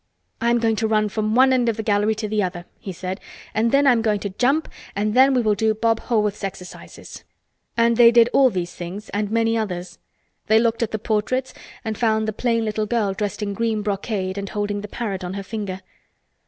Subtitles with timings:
[0.41, 2.91] "I am going to run from one end of the gallery to the other," he
[2.91, 3.19] said,
[3.53, 7.23] "and then I am going to jump and then we will do Bob Haworth's exercises."
[7.77, 9.99] And they did all these things and many others.
[10.47, 11.53] They looked at the portraits
[11.85, 15.35] and found the plain little girl dressed in green brocade and holding the parrot on
[15.35, 15.81] her finger.